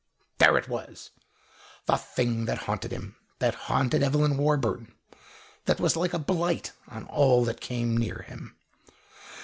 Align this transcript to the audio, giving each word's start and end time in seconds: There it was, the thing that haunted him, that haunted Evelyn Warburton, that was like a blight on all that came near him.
There 0.39 0.57
it 0.57 0.67
was, 0.67 1.11
the 1.85 1.95
thing 1.95 2.45
that 2.45 2.57
haunted 2.65 2.91
him, 2.91 3.17
that 3.37 3.53
haunted 3.69 4.01
Evelyn 4.01 4.35
Warburton, 4.35 4.95
that 5.65 5.79
was 5.79 5.95
like 5.95 6.15
a 6.15 6.17
blight 6.17 6.71
on 6.87 7.03
all 7.05 7.45
that 7.45 7.61
came 7.61 7.95
near 7.97 8.23
him. 8.23 8.55